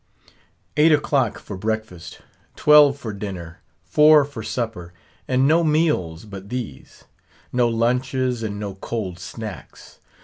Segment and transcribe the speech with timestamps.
[0.77, 2.21] Eight o'clock for breakfast;
[2.55, 4.95] twelve for dinner; four for supper;
[5.27, 7.03] and no meals but these;
[7.53, 9.99] no lunches and no cold snacks.